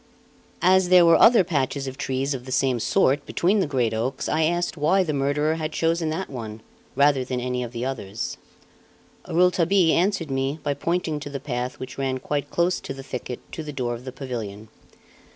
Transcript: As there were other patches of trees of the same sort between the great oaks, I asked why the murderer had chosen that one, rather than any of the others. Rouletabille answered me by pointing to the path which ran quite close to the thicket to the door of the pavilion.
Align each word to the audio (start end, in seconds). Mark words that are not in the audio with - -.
As 0.63 0.89
there 0.89 1.05
were 1.05 1.15
other 1.15 1.43
patches 1.43 1.85
of 1.85 1.95
trees 1.95 2.33
of 2.33 2.45
the 2.45 2.51
same 2.51 2.79
sort 2.79 3.23
between 3.27 3.59
the 3.59 3.67
great 3.67 3.93
oaks, 3.93 4.27
I 4.27 4.45
asked 4.45 4.75
why 4.75 5.03
the 5.03 5.13
murderer 5.13 5.57
had 5.57 5.71
chosen 5.73 6.09
that 6.09 6.27
one, 6.27 6.61
rather 6.95 7.23
than 7.23 7.39
any 7.39 7.61
of 7.61 7.71
the 7.71 7.85
others. 7.85 8.37
Rouletabille 9.29 9.93
answered 9.95 10.31
me 10.31 10.57
by 10.63 10.73
pointing 10.73 11.19
to 11.19 11.29
the 11.29 11.39
path 11.39 11.77
which 11.79 11.99
ran 11.99 12.17
quite 12.17 12.49
close 12.49 12.79
to 12.79 12.95
the 12.95 13.03
thicket 13.03 13.41
to 13.51 13.61
the 13.61 13.71
door 13.71 13.93
of 13.93 14.03
the 14.05 14.11
pavilion. 14.11 14.69